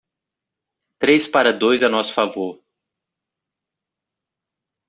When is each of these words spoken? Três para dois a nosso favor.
Três 0.97 1.27
para 1.27 1.53
dois 1.53 1.83
a 1.83 1.87
nosso 1.87 2.11
favor. 2.11 2.59